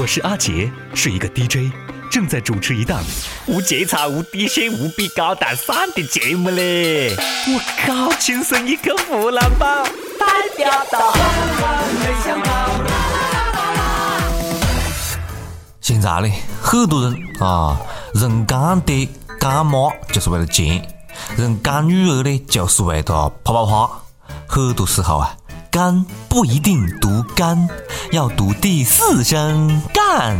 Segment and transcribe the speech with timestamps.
[0.00, 1.72] 我是阿杰，是一个 DJ，
[2.08, 3.02] 正在主持一档
[3.46, 7.16] 无节操、无底线、无比高大上的节目嘞！
[7.48, 9.82] 我靠，亲生一个湖南宝，
[10.16, 11.12] 代表到。
[15.80, 17.76] 现在呢，很多人啊，
[18.14, 19.08] 认干爹
[19.40, 20.80] 干妈就是为了钱，
[21.36, 23.90] 认干女儿呢就是为了啪啪啪。
[24.46, 25.37] 很多时候啊。
[25.78, 27.68] 干不一定读干，
[28.10, 30.36] 要读第四声干，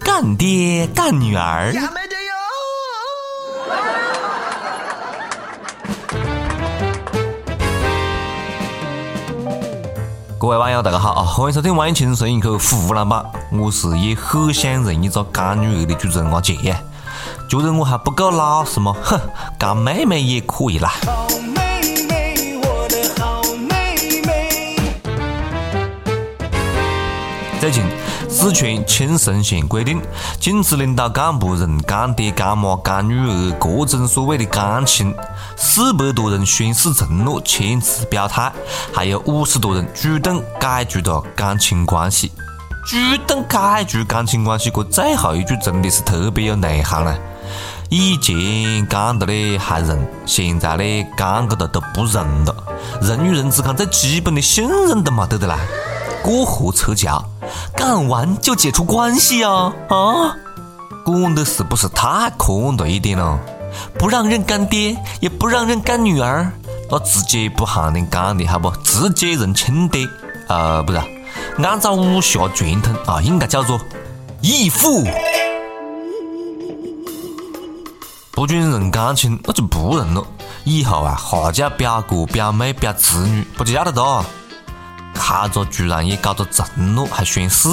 [0.00, 1.72] 干爹干女儿。
[10.36, 13.24] 各位网友大家好啊，欢迎收听《网易轻松一口湖南版》，
[13.56, 16.56] 我是也很想认一个干女儿的主持人阿杰，
[17.48, 18.92] 觉得我还不够老实吗？
[19.04, 19.20] 哼，
[19.56, 20.94] 干妹妹也可以啦。
[27.60, 27.84] 最近，
[28.26, 30.00] 四川青神县规定，
[30.40, 35.14] 禁止领导干部认干爹、干妈、干女儿各种所谓的干亲。
[35.58, 38.50] 四百多人宣誓承诺、签字表态，
[38.94, 42.32] 还有五十多人主动解除了干亲关系。
[42.86, 47.14] 主动解除干亲关系，这最后一句真的是特别有内涵了。
[47.90, 52.56] 以前干的嘞还认，现在嘞干个的都不认了。
[53.02, 55.58] 人与人之间最基本的信任都没得的啦。
[56.22, 57.24] 过河拆桥，
[57.76, 60.36] 干完就解除关系啊啊！
[61.04, 63.38] 管的是不是太宽了一点了？
[63.98, 66.52] 不让认干爹，也不让认干女儿，
[66.90, 68.70] 那直接不喊你干的好不？
[68.82, 70.06] 直接认亲爹
[70.48, 70.82] 啊？
[70.82, 70.98] 不是，
[71.62, 73.80] 按照武侠传统啊，应该叫做
[74.40, 75.04] 义父。
[78.32, 80.24] 不准认干亲，那就不认了。
[80.64, 84.24] 以后啊，哈叫表哥、表妹、表侄女，不就要得到？
[85.22, 87.68] 他这居然也搞着承诺，还宣誓，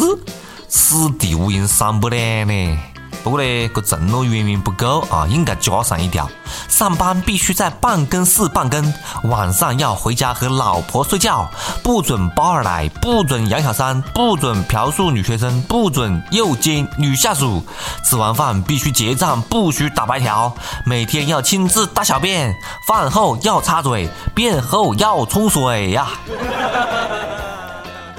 [0.68, 2.78] 此地无银三百两呢。
[3.24, 6.30] 不过呢，这承诺远远不够啊，应该加上一条：
[6.70, 11.50] 上班必须在办公室办公，晚上要回家和老婆睡觉，
[11.84, 17.66] 不准包二奶，不准杨小三，不准嫖宿女学生，不准诱奸女下属。
[18.06, 20.54] 吃完饭必须结账，不许打白条。
[20.86, 22.56] 每天要亲自大小便，
[22.88, 26.08] 饭后要擦嘴，便后要冲水呀。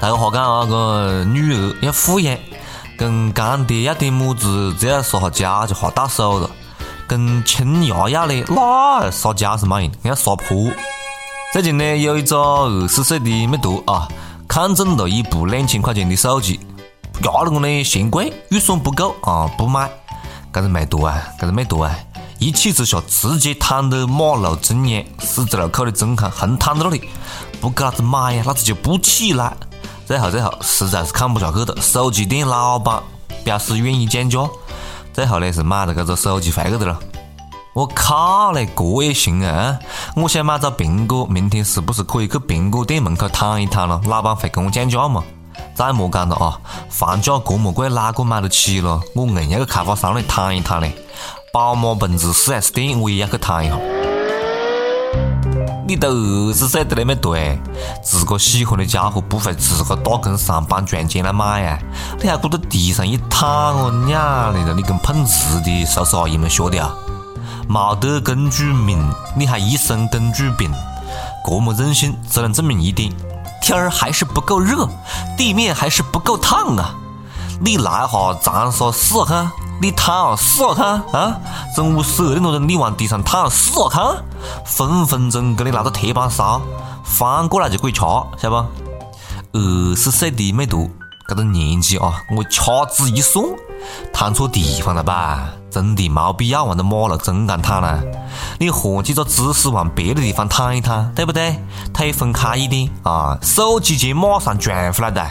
[0.00, 2.38] 大家话讲啊，个女儿要富养。
[2.96, 6.50] 跟干爹要点么子，只要撒下娇就下到手了。
[7.06, 10.70] 跟亲伢要嘞，那撒娇是没用，要撒泼。
[11.52, 14.08] 最近呢，有一个二十岁的妹坨啊，
[14.48, 16.58] 看中了一部两千块钱的手机，
[17.22, 19.90] 压了我呢嫌贵，预算不够啊，不买。
[20.52, 21.96] 这个妹坨啊，这个妹坨啊，
[22.40, 27.08] 一气之下直接躺在马路中央十字路口的中间，横躺在那里，
[27.60, 29.56] 不给老子买呀，老子就不起来。
[30.08, 32.98] 最后，最后实在是看不下去了，手机店老板
[33.44, 34.48] 表示愿意降价，
[35.12, 36.98] 最后呢是买了这个手机回去的了。
[37.74, 39.78] 我靠嘞，这也行啊！
[40.16, 44.00] 我想买只苹果，明天是不是可以去苹果店门口躺一躺了？
[44.06, 45.22] 老板会给我降价吗？
[45.74, 46.58] 再莫讲了啊，
[46.88, 48.98] 房价这么贵，哪个买得起了？
[49.14, 50.90] 我硬要去开发商那里躺一躺嘞。
[51.52, 53.76] 宝马奔驰 4S 店我也要去躺一下。
[55.88, 57.58] 你都二十岁的那么对，
[58.04, 61.78] 自个喜欢的家伙不会自个打工上班赚钱来买呀？
[62.20, 66.94] 你还搁到地上一躺哦，娘的你跟碰瓷的叔叔阿姨们学的啊？
[67.66, 69.02] 没得公主命，
[69.34, 70.70] 你还一身公主病，
[71.46, 73.10] 这么任性只能证明一点：
[73.62, 74.86] 天儿还是不够热，
[75.38, 76.94] 地面还是不够烫啊！
[77.62, 79.50] 你来哈长沙试下看。
[79.80, 81.38] 你躺试下看啊！
[81.76, 84.24] 中午十二点多钟，你往地上躺试下看，
[84.64, 86.60] 分分钟给你拿个铁板烧，
[87.04, 88.56] 翻过来就可以吃，晓得不？
[89.52, 90.88] 二十岁的妹坨，
[91.28, 93.44] 这个年纪啊，我掐指一算，
[94.12, 95.48] 躺错地方了吧？
[95.70, 98.02] 真的没必要往那马路中间躺了，
[98.58, 101.56] 你换几个姿势往别的地方躺一躺，对不对？
[101.94, 105.24] 腿分开一点啊，手机钱马上赚回来的。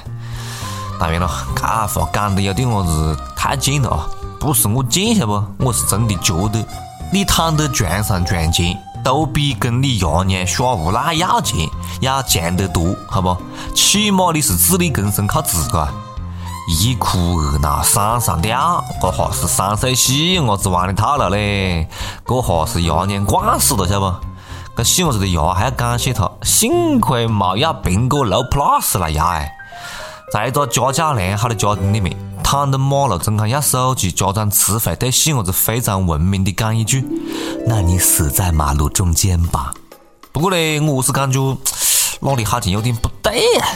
[0.99, 4.07] 当然了，这话讲的有点么子太贱了啊！
[4.39, 5.43] 不是我贱晓不？
[5.59, 6.63] 我是真的觉得，
[7.11, 11.67] 你躺在床上赚钱，都比跟你爷娘耍无赖要钱
[12.01, 13.35] 要强得多，好不？
[13.73, 15.87] 起码你是自力更生，靠自个。
[16.69, 21.87] 一哭二闹三上吊，这下是三岁戏伢子玩的套路嘞。
[22.25, 24.13] 这下是爷娘惯死了，晓不？
[24.75, 29.56] 这细伢子的爷还要感谢他，幸亏没要苹果六 Plus 来压哎。
[30.31, 32.15] 在一个家教良好的家庭里面。
[32.43, 37.05] 躺在马路中间要手机，家长只会对细伢子非常文明的讲一句
[37.67, 39.73] ：“那你死在马路中间吧。”
[40.31, 41.57] 不过呢，我是感觉
[42.21, 43.67] 哪里好像有点不对呀。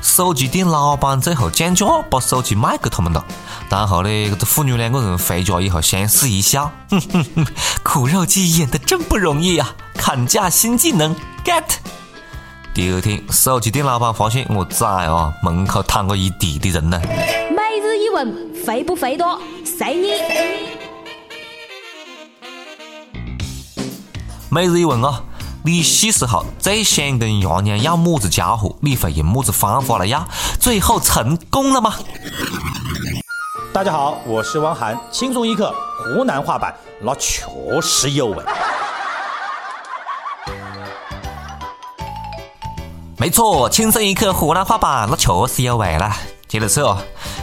[0.00, 3.22] 手机店老板最后降价把手机卖给他们了。
[3.68, 7.46] 然后呢，这父女两个人回家以后相视一笑，哼哼哼，
[7.82, 11.14] 苦肉计演的真不容易啊，砍价新技能
[11.44, 11.62] get。
[12.74, 17.00] 第二天，手机店老板发现我崽啊，门口躺个一地的人呢。
[17.04, 19.38] 每日一问，肥不肥多？
[19.64, 20.08] 随你。
[24.50, 25.22] 每日一问啊，
[25.64, 28.74] 你细时候最想跟爷娘要么子家伙？
[28.80, 30.26] 你会用么子方法来要？
[30.58, 31.94] 最后成功了吗？
[33.72, 37.46] 大家好，我是汪涵，轻松一刻湖南话版，那确
[37.80, 38.42] 实有味。
[43.24, 46.14] 没错，轻松一刻湖南话版，那确实有味了。
[46.46, 46.98] 接着说，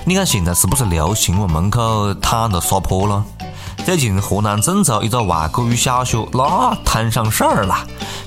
[0.05, 3.25] 你看现在是不是流行往门口躺着撒泼了？
[3.83, 7.75] 最近河南郑州一个外国语小学那摊上事儿了，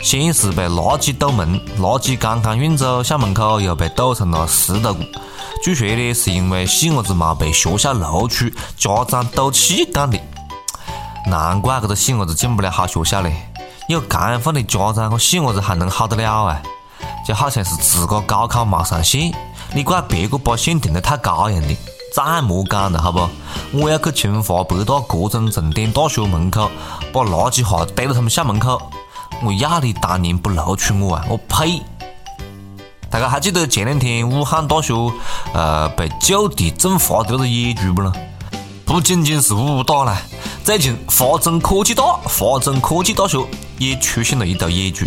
[0.03, 4.93] 先是被垃圾堵门，垃圾刚刚运走，校门口又被堵成了石头。
[5.63, 10.19] 据说呢，是因为细伢子没被学校录取，家长赌气干的。
[11.29, 13.33] 难怪这个细伢子进不了好学校嘞，
[13.89, 16.61] 有干饭的家长，这细伢子还能好得了啊？
[17.27, 19.33] 就好像是自个高考没上线，
[19.75, 21.77] 你怪别个把线定得太高样的。
[22.15, 23.29] 再莫讲了，好不？
[23.73, 26.71] 我要去清华、北大各种重点大学门口，
[27.13, 28.81] 把垃圾哈堆到他们校门口。
[29.43, 31.25] 我要你当年不录取我啊！
[31.29, 31.83] 我呸！
[33.11, 34.95] 大家还记得前两天武汉大学
[35.53, 38.13] 呃被就地正法的那个野猪不咯？
[38.85, 40.17] 不仅仅是武大啦，
[40.63, 43.45] 最近华中科技大、华中科技大学
[43.79, 45.05] 也出现了一头野猪。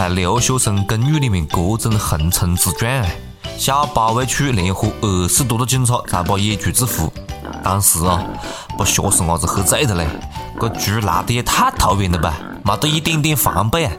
[0.00, 3.04] 在留学生公寓里面各种横冲直撞，
[3.58, 7.12] 校保卫处联合二十多个警察才把野猪制服。
[7.62, 8.24] 当时啊，
[8.78, 10.08] 把学生伢子喝醉了嘞，
[10.58, 13.92] 这猪来的也太突然了吧，没得一点点防备啊！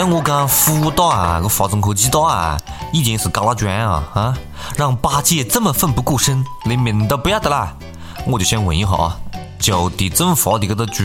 [0.00, 2.58] 要我讲虎大啊，个华中科技大啊，
[2.90, 4.34] 以前是高大庄啊啊！
[4.74, 7.74] 让八戒这么奋不顾身，连命都不要的啦！
[8.24, 9.18] 我就想问一下啊，
[9.58, 11.04] 就地正法的这个猪，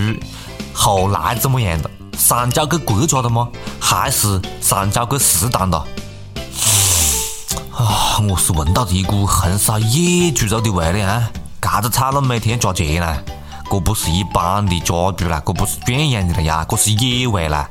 [0.73, 1.91] 后来怎么样了？
[2.17, 3.49] 上交给国家的吗？
[3.81, 5.77] 还是上交给食堂的？
[7.75, 11.29] 啊，我是闻到了一股红烧野猪肉的味了啊！
[11.59, 13.17] 这个菜啷每天加钱呢？
[13.69, 17.69] 这不是一般的家猪啦，这不是圈养的了呀，这是野味啦！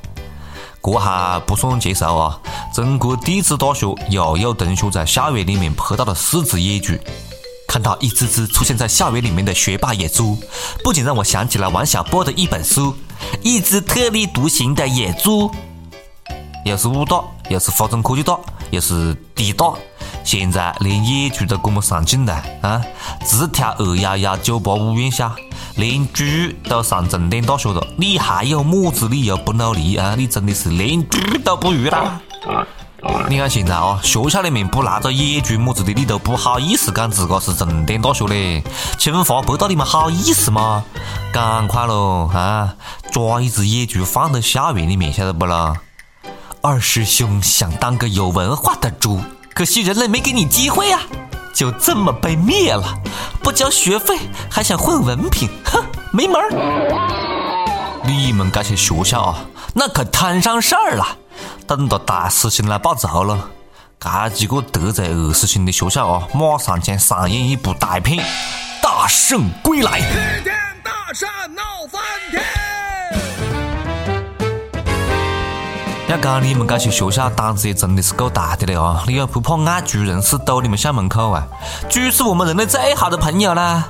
[0.84, 2.38] 这还不算结束啊！
[2.74, 6.92] 中国地质大学又有同学在校园里面拍到了四只野猪，
[7.66, 10.36] 看到一只只出现在校园里面的学霸野猪，
[10.82, 12.92] 不仅让我想起了王小波的一本书
[13.42, 15.48] 《一只特立独行的野猪》。
[16.66, 18.38] 又是武大，又是华中科技大，
[18.70, 19.72] 又是地大，
[20.24, 22.82] 现在连野猪都这么上进了啊！
[23.24, 25.30] 只挑二幺幺九八五院校。
[25.76, 26.24] 连猪
[26.68, 30.14] 都上重点大学了，你还有么子理由不努力啊？
[30.16, 32.20] 你真的是连猪都不如啦！
[33.28, 38.62] 你看现在啊，学校里面不拿个野猪么子的，你都不好意思讲自个是重点大学嘞。
[38.98, 40.84] 清华、北大，你们好意思吗？
[41.32, 42.74] 赶快喽啊！
[43.10, 45.74] 抓一只野猪放到校园里面，晓得不啦？
[46.62, 49.20] 二师兄想当个有文化的猪，
[49.54, 51.00] 可惜人类没给你机会啊！
[51.54, 52.92] 就这么被灭了，
[53.40, 54.18] 不交学费
[54.50, 55.80] 还想混文凭，哼，
[56.12, 56.50] 没门儿！
[58.04, 61.06] 你们这些学校啊，那可摊上事儿了，
[61.68, 63.48] 等到大师兄来报仇了。
[64.00, 68.18] 这几个得罪二师兄的学校啊，马上将上演一部大片
[68.82, 70.00] 《大圣归来》。
[70.02, 71.62] 齐天大圣闹
[71.92, 72.02] 翻
[72.32, 72.42] 天！
[76.14, 79.02] 要讲你们这些学校胆子也真的是够大的了啊！
[79.04, 81.44] 你又不怕爱猪人士堵你们校门口啊？
[81.90, 83.88] 猪是我们人类最好的朋友啦！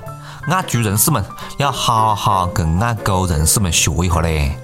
[0.48, 1.22] 爱猪人士们
[1.58, 4.58] 要好好跟爱狗人士们学一下嘞。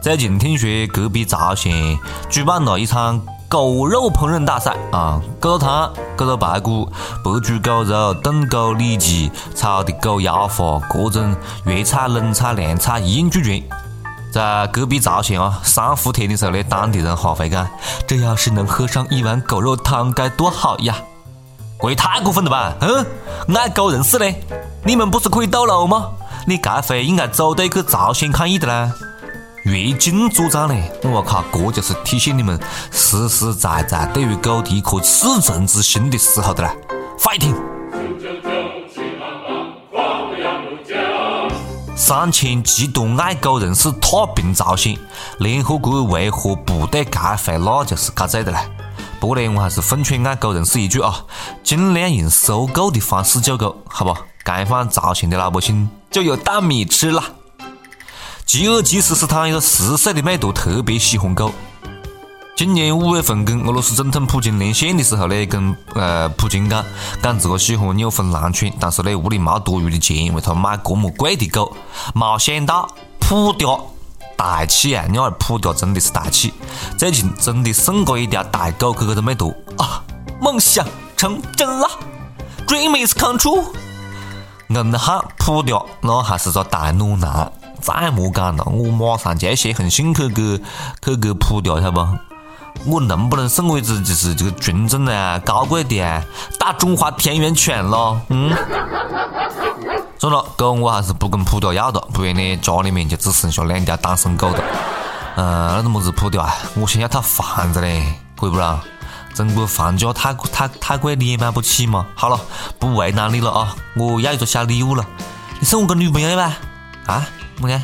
[0.00, 1.98] 最近听说隔壁朝鲜
[2.30, 6.90] 举办了一场狗肉烹饪大赛啊，狗肉汤、狗肉排骨、
[7.22, 13.62] 白煮狗肉、炖狗里脊、炒的狗腰花，各种粤菜、冷菜、凉菜一应俱全。
[14.32, 17.68] 在隔壁曹县啊，三伏天的时候呢，当地人哈会讲，
[18.06, 20.96] 这要是能喝上一碗狗肉汤该多好呀！
[21.82, 22.74] 这也太过分了吧？
[22.80, 23.06] 嗯，
[23.56, 24.34] 爱狗人士呢，
[24.84, 26.10] 你们不是可以斗路吗？
[26.46, 28.92] 你这回应该组队去朝鲜抗议的啦！
[29.64, 32.58] 越境作战呢，我靠，这就是体现你们
[32.90, 36.72] 实实在在对于狗的一颗赤诚之心的时候的啦
[37.18, 37.69] ！fighting！
[42.10, 44.98] 三千极度爱狗人士踏平朝鲜，
[45.38, 48.60] 联合国维和部队开会，那就是搞醉的了。
[49.20, 51.24] 不过呢，我还是奉劝爱狗人士一句啊，
[51.62, 54.12] 尽量用收购的方式救狗，好不？
[54.44, 57.22] 解放朝鲜的老百姓就有大米吃了。
[58.44, 61.52] 吉尔吉斯斯坦一个十岁的美图特别喜欢狗。
[62.60, 66.84] 今年五月份跟俄罗斯总统普京连线的时候呢，跟呃普京讲，
[67.22, 71.74] 讲自个喜欢纽芬兰犬，但是呢屋里没多余的钱为他买这么贵的狗。
[72.14, 72.86] 没想到
[73.18, 73.80] 普嗲
[74.36, 75.06] 大气啊！
[75.08, 76.52] 你儿普嗲真的是大气，
[76.98, 80.04] 最近真的送过一条大狗去这个美图啊，
[80.38, 80.86] 梦想
[81.16, 81.88] 成真了
[82.66, 83.64] ，Dream is come true。
[84.68, 87.50] 硬汉普嗲那还是个大暖男，
[87.80, 90.58] 再莫讲了，我马上就要写封信去给
[91.02, 92.06] 去给普嗲，晓得不？
[92.86, 96.24] 我能不能送我一只就是这个纯种的啊，高贵的，
[96.58, 98.20] 大中华田园犬咯？
[98.28, 98.56] 嗯，
[100.18, 104.58] 算了，狗我还是不跟普调要了，不然呢家里面就只剩下两条单身狗了。
[105.36, 106.54] 嗯，那个么子普调啊？
[106.74, 108.02] 我想要套房子嘞，
[108.38, 108.80] 可以不啦？
[109.34, 112.06] 中国房价太太太贵，你也买不起嘛。
[112.14, 112.40] 好了，
[112.78, 115.04] 不为难你了啊，我要一个小礼物了，
[115.58, 116.52] 你送我个女朋友呗？
[117.06, 117.26] 啊？
[117.58, 117.80] 么个？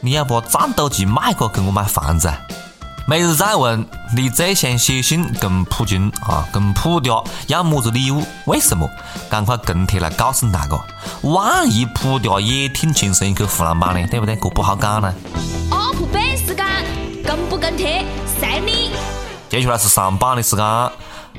[0.00, 2.38] 你要把战斗机卖过给我买房子啊？
[3.10, 8.22] 每日再问，你最想写信跟普京啊，跟普嗲要么子礼物？
[8.46, 8.88] 为什么？
[9.28, 10.78] 赶快跟帖来告诉大家。
[11.22, 14.06] 万一普嗲也挺轻松一刻湖南版呢？
[14.08, 14.36] 对不对？
[14.36, 15.12] 这不好讲呢。
[15.72, 16.64] UP 版时间，
[17.24, 18.04] 跟不跟帖，
[18.38, 18.92] 随你。
[19.48, 20.64] 接下来是上榜的时间。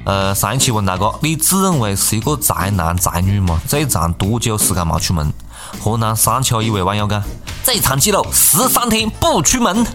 [0.03, 3.61] 呃，上一期问大家，你自认为是一个宅男宅女吗？
[3.65, 5.31] 最长多久时间没出门？
[5.79, 7.23] 河南商丘一位网友讲，
[7.63, 9.87] 最长记录十三天不出门。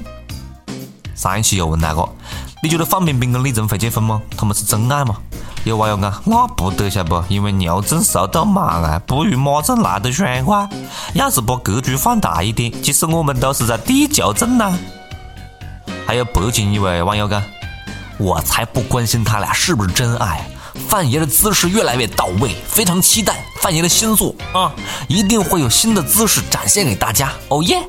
[1.17, 2.07] 上一期又问那个，
[2.63, 4.21] 你觉得范冰冰跟李晨会结婚吗？
[4.37, 5.17] 他们是真爱吗？
[5.65, 7.25] 有网友讲，那不得晓不？
[7.29, 10.69] 因为牛正瘦到马啊，不如马正来得爽快。
[11.15, 14.79] 要是把格局放大一点，其实我们都是在地球镇呐。
[16.07, 17.43] 还有北京一位网友讲，
[18.19, 20.47] 我才不关心他俩是不是真爱。
[20.89, 24.71] 范爷的姿势越来越到位，非常期待范爷的新作啊，
[25.09, 27.33] 一定会有新的姿势展现给大家。
[27.49, 27.83] 哦耶！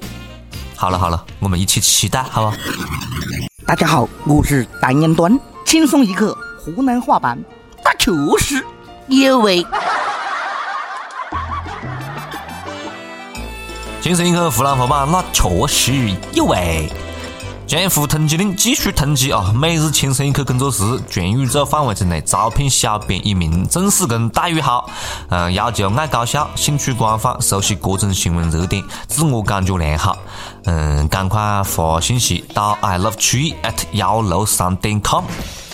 [0.80, 2.56] 好了好了，我们一起期待，好吧？
[3.66, 7.36] 大家好，我是单言端，轻松一刻湖南话版，
[7.84, 8.64] 那确实
[9.08, 9.66] 有味。
[14.02, 16.88] 轻松一刻湖南话版，那确实有味。
[17.68, 19.52] 江湖通缉令继续通缉啊！
[19.54, 24.90] 每日轻松一刻工作室全宇宙范围之内招聘小编一名，正式工待遇好，
[25.28, 30.18] 嗯，要求爱搞笑，兴趣广泛，熟悉各种新闻热点，自我感觉良好。
[30.64, 35.26] 嗯，赶快发信息到 i love tree at 幺六三点 com。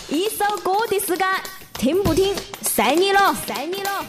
[0.10, 1.28] 一首歌的时间，
[1.74, 4.04] 听不听，随你了，随你了。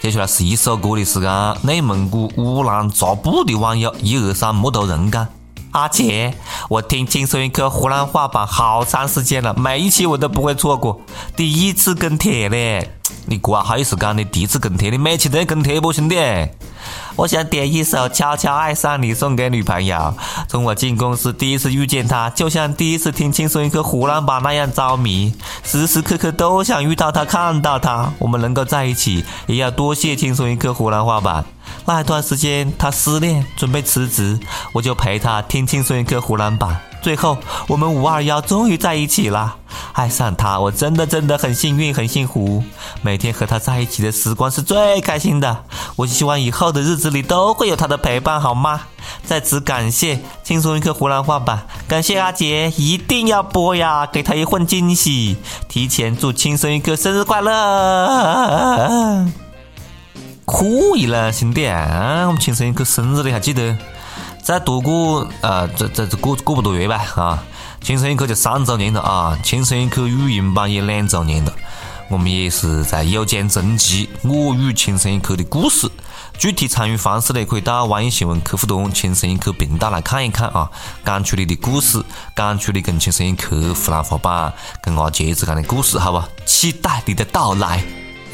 [0.00, 5.28] 接下来是一首歌的时间，内蒙古乌兰察布的网友一二三木头人讲。
[5.74, 6.32] 阿杰，
[6.68, 11.00] 我听轻松一刻湖南话版好长时间了，每一期我都不会错过。
[11.34, 12.88] 第一次跟帖嘞，
[13.26, 14.88] 你这还好意思讲你第一次跟帖？
[14.90, 16.16] 你每期都要跟帖不，兄弟？
[17.16, 20.14] 我想点一首《悄悄爱上你》送给女朋友。
[20.48, 28.12] 从我进公司第一次遇见她，就像第一次听轻松一刻湖南版那样着迷，时时刻刻都想遇到她、看到她。
[28.20, 31.44] 我们能够在一起，也要多谢轻松一刻湖南话版。
[31.86, 34.38] 那一段时间，他失恋，准备辞职，
[34.72, 36.80] 我就陪他听轻松一刻湖南版。
[37.02, 37.36] 最后，
[37.68, 39.56] 我们五二幺终于在一起了。
[39.92, 42.64] 爱上他，我真的真的很幸运，很幸福。
[43.02, 45.64] 每天和他在一起的时光是最开心的。
[45.96, 48.80] 我希望以后的日子里都会有他的陪伴，好吗？
[49.22, 55.36] 在此感谢轻松一刻湖南话版，感谢阿杰，一定要播呀，给他一份惊喜。
[55.68, 59.28] 提前祝轻松一刻生日快乐！
[60.54, 63.76] 可以了，兄弟啊，我们轻松一刻生日你还记得？
[64.40, 67.42] 再多过呃，这这这过过不多月吧啊！
[67.80, 69.36] 轻松一刻就三周年了啊！
[69.42, 71.52] 轻松一刻语音版也两周年了。
[72.08, 75.90] 我们也是在有奖征集我与轻松一刻的故事。
[76.38, 80.70] 具体参与方式呢，可以到网易新闻客户端轻松一刻频道来看一看啊！
[81.04, 82.00] 讲出你的故事，
[82.36, 86.28] 讲出你跟轻松一刻湖南话版跟阿杰之间的故事，好吧？
[86.46, 87.82] 期待你的到来。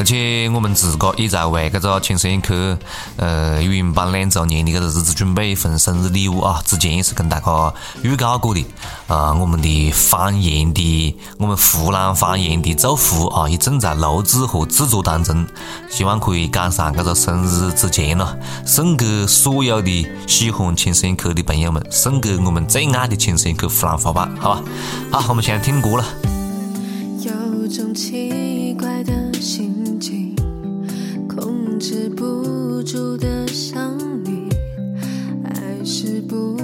[0.01, 2.79] 而且我们自个也在为这个轻松一刻
[3.19, 6.63] 呃语音版两周年的这个日子准备一份生日礼物啊！
[6.65, 8.65] 之前也是跟大家预告过的
[9.09, 15.47] 啊，我们的方言的我们湖南方言的祝福啊，也正在录制和制作当中，
[15.91, 24.63] 希望可以赶上这个生日之前呢，送给所有的喜欢轻松一刻的朋友们，送给我们最爱的轻松一刻湖南话版，好吧？
[25.13, 26.05] 好，我们现在听歌了。
[27.23, 28.40] 有种奇
[31.81, 34.51] 止不住的想你，
[35.45, 36.59] 爱是不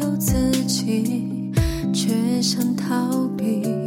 [0.00, 1.52] 由自己，
[1.92, 3.81] 却想逃避。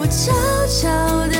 [0.00, 0.32] 我悄
[0.66, 0.88] 悄
[1.28, 1.39] 的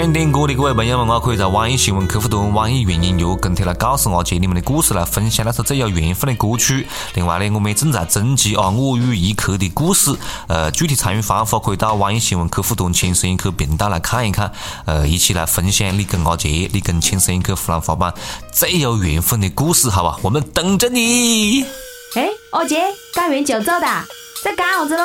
[0.00, 6.86] 想点歌的各位朋友们啊，可以在网易新闻客户端、网易云音乐跟帖来告诉阿杰你们的故事，来分享那首最有缘分的歌曲。
[7.12, 10.16] 另外呢，我们也正在征集啊我与一刻的故事，
[10.48, 14.50] 呃，具体参与方法可以到网易新闻客户端“轻声一刻”频道来看一看，
[14.86, 18.14] 呃，一起来分享你跟阿杰、你跟轻声一刻湖南话版
[18.50, 20.16] 最有缘分的故事，好吧？
[20.22, 21.62] 我们等着你。
[22.14, 22.80] 哎，阿杰，
[23.14, 23.86] 干完就走的，
[24.42, 25.02] 在干啥子喽？